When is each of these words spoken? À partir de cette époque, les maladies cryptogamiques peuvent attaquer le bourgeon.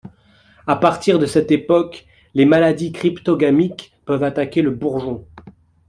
À 0.65 0.77
partir 0.77 1.19
de 1.19 1.27
cette 1.27 1.51
époque, 1.51 2.07
les 2.33 2.45
maladies 2.45 2.91
cryptogamiques 2.91 3.93
peuvent 4.05 4.23
attaquer 4.23 4.63
le 4.63 4.71
bourgeon. 4.71 5.27